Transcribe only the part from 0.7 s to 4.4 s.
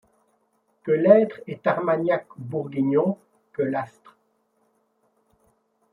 Que l’Être est Armagnac ou Bourguignon, que l’astre